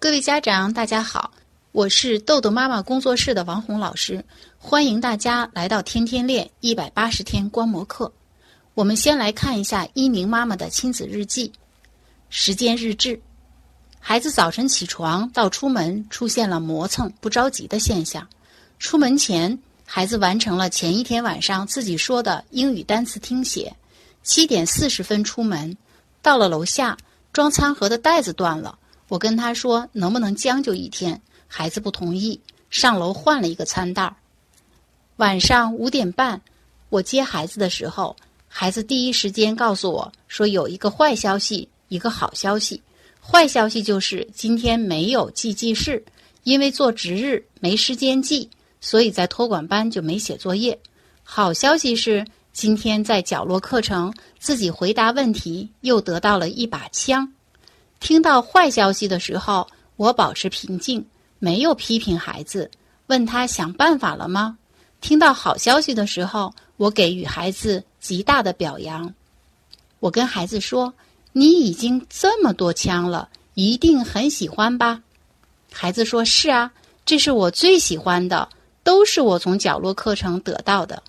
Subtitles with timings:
[0.00, 1.32] 各位家长，大家好，
[1.72, 4.24] 我是豆豆妈妈工作室的王红老师，
[4.56, 8.12] 欢迎大家来到天天练一百八十天观摩课。
[8.74, 11.50] 我们先来看一下一鸣妈妈的亲子日记，
[12.30, 13.20] 时间日志。
[13.98, 18.24] 孩子早晨起床到出门出现了磨蹭不着急的现象。
[18.78, 23.74] 出门前，孩子完成了前一天晚上自己说的英语单词听写。
[24.22, 25.76] 七点四十分出门，
[26.22, 26.96] 到了楼下，
[27.32, 28.78] 装餐盒的袋子断了。
[29.08, 34.14] 我跟他说能不能将就一天，孩子不同意，上楼换了一个餐袋。
[35.16, 36.40] 晚上五点半，
[36.90, 38.14] 我接孩子的时候，
[38.46, 42.82] 孩子第一时间告诉我说有一个坏消息，一个好消息。
[43.20, 46.04] 坏消息就是今天没有记记事，
[46.44, 48.48] 因为做值日没时间记，
[48.80, 50.78] 所以在托管班就没写作业。
[51.24, 57.32] 好消息是今天在角落课程自己回答问题，又得到了一把枪。
[58.00, 59.66] 听到坏消息的时候，
[59.96, 61.04] 我保持平静，
[61.38, 62.70] 没有批评孩子，
[63.08, 64.56] 问他想办法了吗？
[65.00, 69.12] 听到好消息的时候，我给予孩子极大的表扬。
[70.00, 70.94] 我跟孩子说
[71.32, 75.02] ：“你已经这么多枪了，一定很喜欢吧？”
[75.72, 76.72] 孩子说：“是啊，
[77.04, 78.48] 这是我最喜欢的，
[78.84, 81.02] 都是我从角落课程得到的。”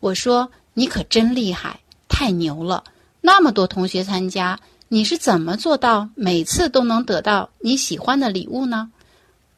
[0.00, 2.84] 我说：“你可真厉害，太牛了！
[3.20, 4.58] 那么多同学参加。”
[4.94, 8.92] 你是怎么做到每次都能得到你喜欢的礼物呢？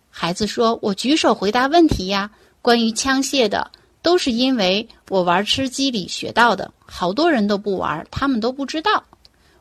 [0.09, 2.31] 孩子说：“我举手回答问题呀。
[2.63, 3.71] 关于枪械的，
[4.01, 6.73] 都是因为我玩吃鸡里学到的。
[6.87, 9.05] 好多人都不玩，他们都不知道。”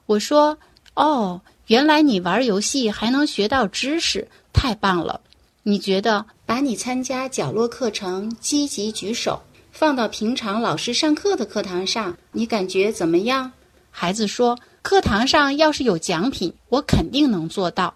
[0.07, 0.57] 我说
[0.95, 5.19] ：“哦，原来你玩游戏还能学到知识，太棒了！
[5.63, 9.41] 你觉得把你参加角落课程积极举手
[9.73, 13.51] 放到平常老师上课的课堂上，你感觉怎么样？”
[13.91, 14.57] 孩子说。
[14.85, 17.91] 课堂上要是有奖品，我肯定能做到。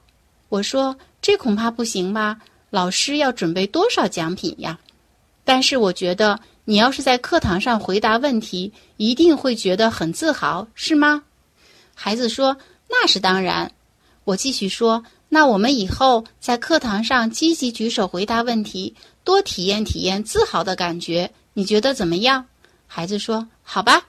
[0.49, 2.39] 我说这恐怕不行吧？
[2.71, 4.79] 老师要准备多少奖品呀？
[5.43, 11.21] 但是我觉得你要是在课堂上回答问题，一定会觉得很自豪，是吗？
[11.93, 12.57] 孩子说
[12.89, 13.71] 那是当然。
[14.23, 22.47] 我继续说，那我们以后在课堂上积极举手回答问题，多体验体验自豪的感觉，你觉得怎么样？
[22.87, 24.07] 孩子说好吧。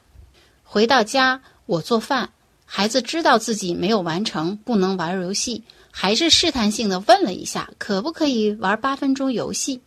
[0.64, 2.30] 回到家，我做饭。
[2.72, 9.81] 孩子知道自己没有完成，不能玩游戏，还是试探性的问了一下，可不可以玩八分钟游戏？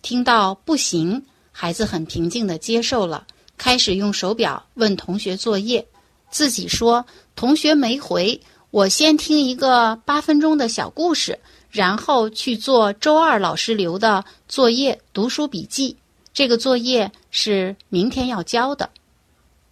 [0.00, 3.26] 听到不行，孩子很平静的接受了，
[3.58, 5.86] 开始用手表问同学作业，
[6.30, 7.04] 自己说
[7.36, 11.38] 同学没回，我先听一个八分钟的小故事，
[11.70, 15.94] 然后去做周二老师留的作业读书笔记，
[16.32, 18.88] 这个作业是明天要交的。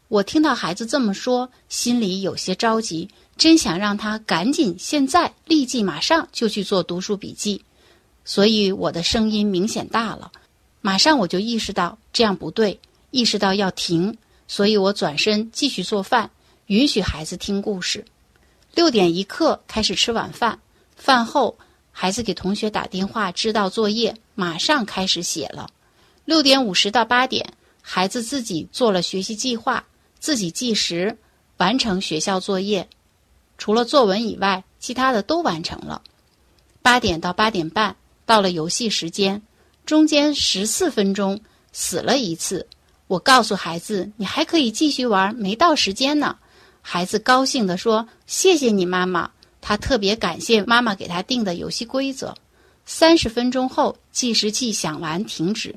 [0.09, 7.65] 我听到孩子这么说，心里有些着急，真想让他赶紧现在立即马上就去做读书笔记，
[8.25, 10.31] 所以我的声音明显大了。
[10.81, 12.79] 马上我就意识到这样不对，
[13.11, 14.17] 意识到要停，
[14.47, 16.31] 所以我转身继续做饭，
[16.67, 18.05] 允许孩子听故事。
[18.75, 20.61] 六点一刻开始吃晚饭，
[20.95, 21.59] 饭后
[21.91, 25.69] 孩子给同学打电话知道作业，马上开始写了。
[26.25, 29.85] 六点五十到八点，孩子自己做了学习计划。
[30.27, 31.17] 自己计时
[31.59, 32.89] 完成学校作业，
[33.59, 36.03] 除了作文以外，其他的都完成了。
[36.83, 37.95] 八点到八点半
[38.25, 39.41] 到了游戏时间，
[39.85, 41.41] 中间十四分钟
[41.73, 42.67] 死了一次。
[43.07, 46.37] 我告诉孩子：“你还可以继续玩，没到时间呢。”
[46.83, 49.31] 孩子高兴地说：“谢谢你，妈妈。”
[49.63, 52.35] 他特别感谢妈妈给他定的游戏规则。
[52.85, 55.73] 三十分钟后，计时器响完停止。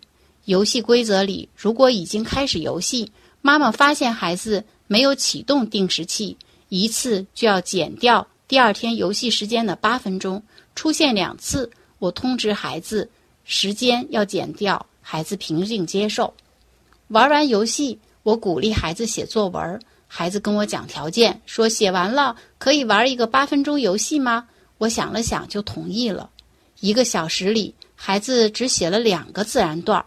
[0.46, 3.12] 游戏规则里，如果已经开始游戏。
[3.42, 10.44] 妈妈发现孩子没有启动定时器，一次就要减掉第二天游戏时间的八分钟。
[10.76, 13.10] 出现两次，我通知孩子
[13.44, 16.34] 时间要减掉，孩子平静接受。
[17.08, 19.80] 玩完游戏，我鼓励孩子写作文。
[20.08, 24.48] 孩子跟我讲条件，说写完了可以玩一个八分钟游戏吗？
[24.78, 26.30] 我想了想就同意了。
[26.80, 30.04] 一个小时里，孩子只写了两个自然段，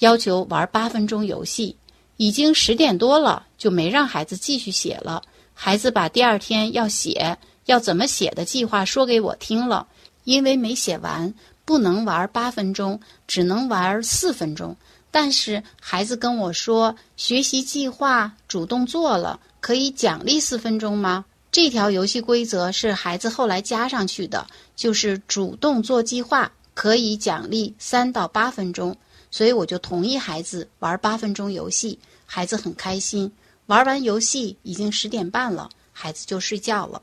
[0.00, 1.76] 要求玩八分钟游戏。
[2.18, 5.22] 已经十点多了，就没让孩子继续写了。
[5.54, 9.86] 孩子把第二天要写、要怎么写的计划说给我听了。
[10.24, 11.32] 因为没写完，
[11.64, 14.76] 不能玩八分钟，只能玩四分钟。
[15.10, 21.24] 但是孩子跟我说，学习计划主动做了，可以奖励四分钟吗？
[21.50, 28.94] 这条游戏规则是孩子后来加上去的，就是主动做计划可以奖励三到八分钟。
[29.30, 33.32] 所以我就同意孩子玩八分钟游戏，孩子很开心。
[33.66, 37.02] 玩完游戏已经十点半了，孩子就睡觉了。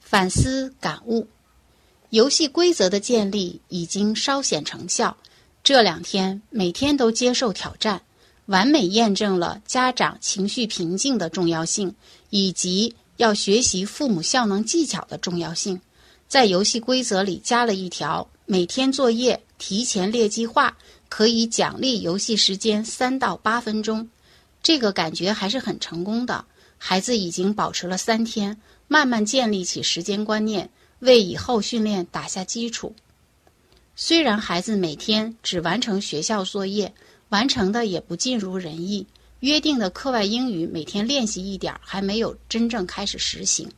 [0.00, 1.26] 反思感悟：
[2.10, 5.16] 游戏规则的建立已经稍显成效。
[5.64, 8.02] 这两天每天都接受挑战，
[8.46, 11.94] 完美验证了家长情绪平静的重要性，
[12.28, 15.80] 以及要学习父母效能技巧的重要性。
[16.28, 20.76] 在游戏规则里加了一条：每天作业提前列计划，
[21.14, 24.08] 可以奖励游戏时间三到八分钟。
[24.62, 26.42] 这个感觉还是很成功的。
[26.78, 30.70] 孩子已经保持了三天，慢慢建立起时间观念，
[31.00, 32.94] 为以后训练打下基础。
[33.94, 36.94] 虽然孩子每天只完成学校作业，
[37.28, 39.06] 完成的也不尽如人意，
[39.40, 43.70] 约定的课外英语每天练习一点，还没有真正开始实行，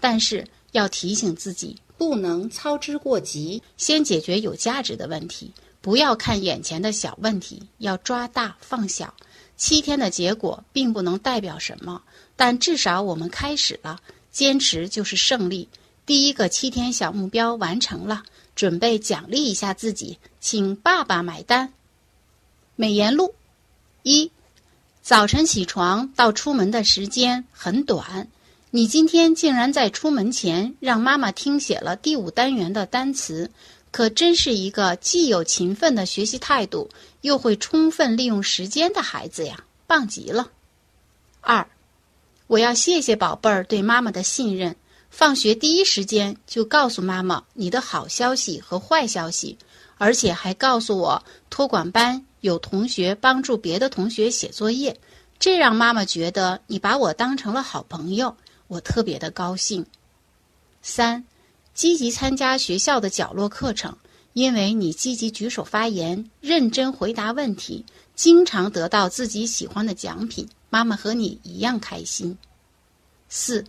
[0.00, 9.14] 但是要提醒自己，不能操之过急，先解决有价值的问题，不要看眼前的小问题，要抓大放小。
[9.56, 12.02] 七天的结果并不能代表什么，
[12.36, 14.00] 但至少我们开始了，
[14.30, 15.68] 坚持就是胜利。
[16.06, 18.22] 第一个七天小目标完成了。
[18.56, 21.72] 准备奖励一下自己，请爸爸买单。
[22.76, 23.34] 美颜录：
[24.02, 24.30] 一，
[25.02, 28.28] 早晨起床到出门的时间很短，
[28.70, 33.50] 你今天竟然在出门前让妈妈听写了第五单元的单词，
[33.90, 36.90] 可真是一个既有勤奋的学习态度，
[37.20, 40.50] 又会充分利用时间的孩子呀，棒极了。
[41.40, 41.68] 二，
[42.46, 44.76] 我要谢谢宝贝儿对妈妈的信任。
[45.10, 49.58] 放学第一时间就告诉妈妈你的好消息和坏消息，
[49.98, 55.00] 而且还告诉我托管班有同学帮助别的同学写作业，
[55.40, 58.36] 这让妈妈觉得你把我当成了好朋友，
[58.68, 59.84] 我特别的高兴。
[60.80, 61.24] 三，
[61.80, 63.96] 积极参加学校的角落课程，
[64.34, 72.36] 因为你积极举手发言，认真回答问题，经常得到自己喜欢的奖品，妈妈和你一样开心。
[73.30, 73.64] 四。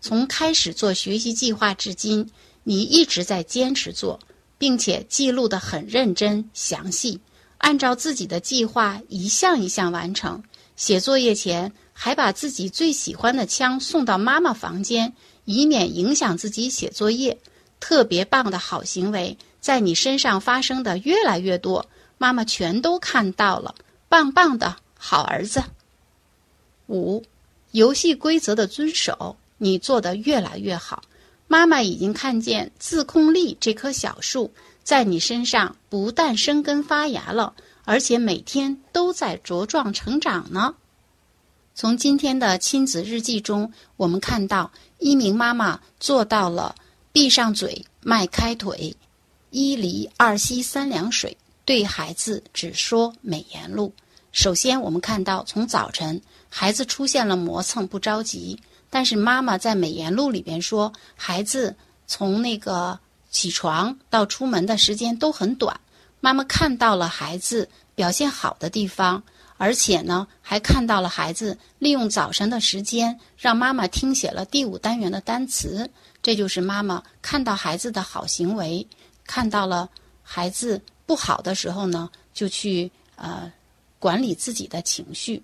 [0.00, 2.30] 从开始做学习计划至今，
[2.62, 4.20] 你一直在坚持做，
[4.56, 7.18] 并且记录的很认真详细，
[7.56, 10.44] 按照自己的计划一项一项完成。
[10.76, 15.12] 写作业前还把自己最喜欢的枪送到妈妈房间，
[15.44, 17.36] 以免影响自己写作业。
[17.80, 21.86] 特别棒的好行为在你身上发生的越来越多，
[22.16, 23.74] 妈妈全都看到了，
[24.08, 25.62] 棒棒的好儿子。
[26.88, 27.24] 五，
[27.72, 29.36] 游戏规则的遵守。
[29.60, 31.02] 你做得越来越好，
[31.48, 34.52] 妈妈已经看见自控力这棵小树
[34.84, 37.54] 在你身上不但生根发芽了，
[37.84, 40.76] 而且每天都在茁壮成长呢。
[41.74, 46.76] 从今天的亲子日记中，我们看到一名妈妈做到了
[47.18, 48.94] 闭上嘴，迈开腿，
[49.50, 53.92] 一离二吸三凉水，对孩子只说美言录。
[54.30, 58.56] 首先，我们看到从早晨孩子出现了磨蹭，不着急。
[58.88, 61.74] 但是妈妈在美言录里边说，孩子
[62.06, 62.96] 从那个
[63.32, 65.80] 起床到出门的时间都很短。
[66.20, 69.20] 妈妈看到了孩子表现好的地方，
[69.58, 75.90] 而且呢，还看到了孩子利用早晨的时间让妈妈听写了第五单元的单词。
[76.22, 78.86] 这就是妈妈看到孩子的好行为，
[79.26, 79.90] 看到了
[80.22, 83.52] 孩子不好的时候呢，就去呃
[83.98, 85.42] 管理自己的情绪。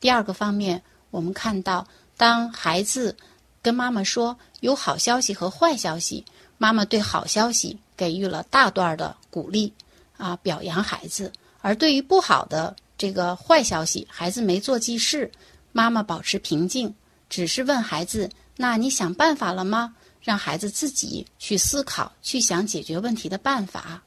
[0.00, 1.86] 第二个方面，我们看到。
[2.18, 3.14] 当孩子
[3.60, 6.24] 跟妈妈说有好消息和坏消息，
[6.56, 9.70] 妈妈对好消息给予了大段的鼓励，
[10.16, 11.30] 啊，表扬孩子；
[11.60, 15.30] 而对于不好的这个坏消息，孩子没做记事，
[15.72, 16.94] 妈妈保持平静，
[17.28, 24.02] 只是问孩子：“那你想办法了吗？”让孩子自己去思考，去想解决问题的办法。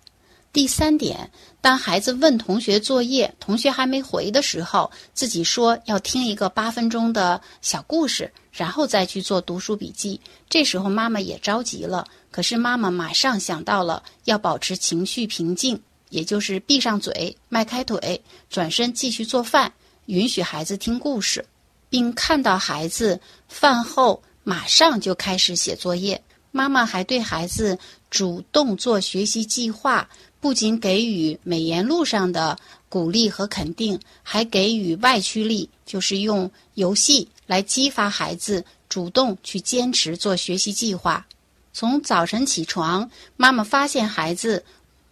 [0.52, 1.32] 第三点，
[1.62, 10.20] 当孩子问同学作业，同学还没回的时候，自己说要听一个八分钟的小故事，然后再去做读书笔记。
[10.50, 19.72] 这时候妈妈也着急了，可是妈妈马上想到了要保持情绪平静，也就是闭上嘴，迈开腿，转身继续做饭，
[20.08, 21.46] 允许孩子听故事，
[21.90, 26.22] 并看到孩子饭后马上就开始写作业。
[26.52, 27.78] 妈妈还对孩子
[28.10, 30.10] 主动做学习计划。
[30.42, 41.28] 不仅给予美言录上的鼓励和肯定，还给予外驱力，就是用游戏来激发孩子主动去坚持做学习计划。
[41.74, 44.64] 从早晨起床，妈妈发现孩子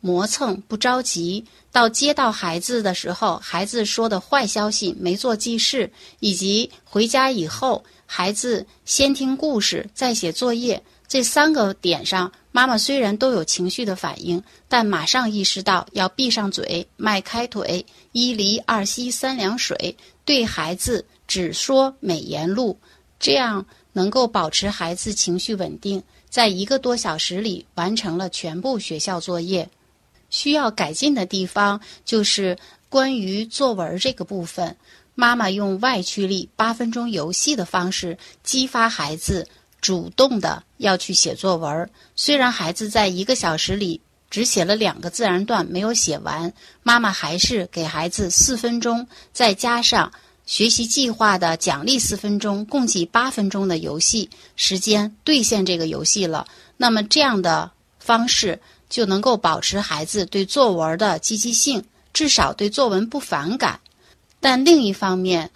[0.07, 10.81] 磨蹭不着急，到接到孩子的时候，孩子说的坏消息没做记事，以及回家以后，孩子先听故事再写作业。
[11.09, 22.79] 这三个点上，妈妈虽然都有情绪的反应，但马上意识到要闭上嘴，迈开腿，一离二吸三凉水，对孩子只说美言录，
[23.19, 29.69] 这样能够保持孩子情绪稳定，在一个多小时里完成了全部学校作业。
[30.29, 32.57] 需要改进的地方就是
[32.89, 34.75] 关于作文这个部分，
[35.15, 39.47] 妈妈用外驱力八分钟游戏的方式激发孩子
[39.81, 41.89] 主动的要去写作文。
[42.15, 46.53] 虽然孩子在一个小时里只写了两个自然段没有写完，
[46.83, 50.11] 妈妈还是给孩子四分钟，再加上
[50.45, 56.47] 学习计划的奖励四分钟，共计八分钟的游戏时间兑现这个游戏了。
[56.77, 58.61] 那么这样的方式。
[58.89, 63.79] 就能够保持孩子对作文的积极性，至少对作文不反感。
[64.39, 65.49] 但另一方面，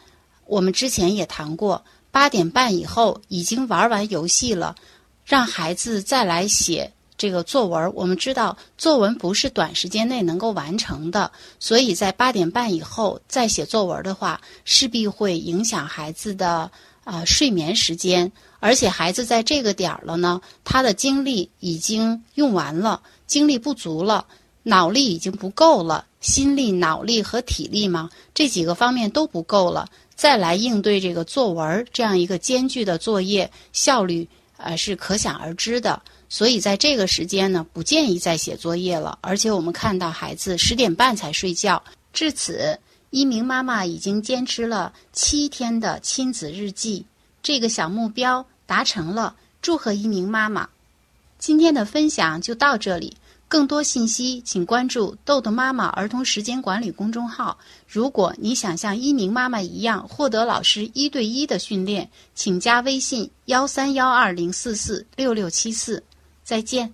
[0.46, 4.76] 我们之前也谈过，八点半以后已经玩完游戏了，
[5.24, 7.94] 让孩子再来写这个作文。
[7.94, 16.70] 我们知道，作文不是短时间内能够完成的，所以在八点半以后再写作文的话，势必会影响孩子的
[17.04, 18.32] 啊睡眠时间。
[18.62, 23.02] 而且孩子在这个点儿了呢，他的精力已经用完了。
[23.26, 24.26] 精力不足了，
[24.64, 34.28] 脑力已经不够了，心力、脑力和体力嘛，这几个方面都不够了，再来应对这个作文这样一个艰巨的作业，效率
[34.58, 36.02] 呃是可想而知的。
[36.30, 39.18] 所以在这个时间呢，不建议再写作业了。
[39.22, 41.82] 而且我们看到孩子十点半才睡觉，
[42.14, 42.78] 至此，
[43.10, 47.06] 一鸣妈妈已经坚持了七天的亲子日记，
[47.44, 50.70] 这个小目标达成了，祝贺一鸣妈妈。
[51.40, 53.18] 今天的分享就到这里。
[53.48, 57.58] 更多信息，请关注“豆豆妈妈儿童时间管理”公众号。
[57.86, 66.02] 如果你想像一鸣妈妈一样获得老师一对一的训练，请加微信：幺三幺二零四四六六七四。
[66.46, 66.94] 再见。